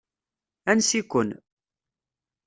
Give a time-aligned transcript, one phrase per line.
[0.71, 1.29] Ansi-ken.